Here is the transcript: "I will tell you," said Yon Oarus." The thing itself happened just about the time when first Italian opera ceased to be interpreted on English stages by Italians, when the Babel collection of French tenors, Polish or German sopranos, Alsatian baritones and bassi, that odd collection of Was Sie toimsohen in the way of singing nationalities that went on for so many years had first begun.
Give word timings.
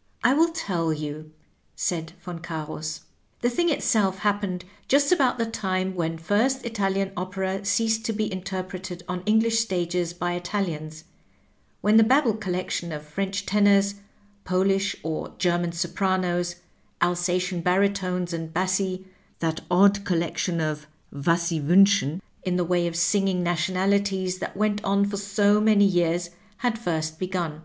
"I 0.22 0.34
will 0.34 0.50
tell 0.50 0.92
you," 0.92 1.32
said 1.74 2.12
Yon 2.26 2.40
Oarus." 2.42 3.04
The 3.40 3.48
thing 3.48 3.70
itself 3.70 4.18
happened 4.18 4.66
just 4.86 5.10
about 5.10 5.38
the 5.38 5.46
time 5.46 5.94
when 5.94 6.18
first 6.18 6.66
Italian 6.66 7.10
opera 7.16 7.64
ceased 7.64 8.04
to 8.04 8.12
be 8.12 8.30
interpreted 8.30 9.02
on 9.08 9.22
English 9.24 9.60
stages 9.60 10.12
by 10.12 10.34
Italians, 10.34 11.04
when 11.80 11.96
the 11.96 12.04
Babel 12.04 12.34
collection 12.34 12.92
of 12.92 13.02
French 13.02 13.46
tenors, 13.46 13.94
Polish 14.44 14.94
or 15.02 15.32
German 15.38 15.72
sopranos, 15.72 16.56
Alsatian 17.00 17.62
baritones 17.62 18.34
and 18.34 18.52
bassi, 18.52 19.06
that 19.38 19.62
odd 19.70 20.04
collection 20.04 20.60
of 20.60 20.86
Was 21.10 21.44
Sie 21.44 21.58
toimsohen 21.60 22.20
in 22.42 22.56
the 22.56 22.64
way 22.66 22.86
of 22.86 22.94
singing 22.94 23.42
nationalities 23.42 24.38
that 24.38 24.54
went 24.54 24.84
on 24.84 25.06
for 25.06 25.16
so 25.16 25.62
many 25.62 25.86
years 25.86 26.28
had 26.58 26.78
first 26.78 27.18
begun. 27.18 27.62